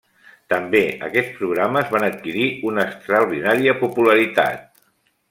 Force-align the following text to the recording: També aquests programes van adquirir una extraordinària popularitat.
També 0.51 0.79
aquests 1.07 1.35
programes 1.41 1.93
van 1.97 2.07
adquirir 2.07 2.47
una 2.71 2.87
extraordinària 2.93 3.77
popularitat. 3.83 4.67